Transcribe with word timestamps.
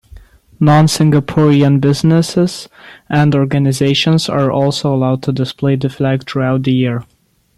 Non-Singaporean 0.59 1.79
businesses 1.79 2.67
and 3.07 3.35
organisations 3.35 4.27
are 4.29 4.49
also 4.49 4.95
allowed 4.95 5.21
to 5.21 5.31
display 5.31 5.75
the 5.75 5.89
flag 5.89 6.27
throughout 6.27 6.63
the 6.63 6.73
year. 6.73 7.05